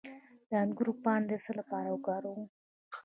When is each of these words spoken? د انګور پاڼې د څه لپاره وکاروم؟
د 0.49 0.51
انګور 0.63 0.87
پاڼې 1.03 1.25
د 1.29 1.31
څه 1.43 1.51
لپاره 1.59 1.87
وکاروم؟ 1.91 2.41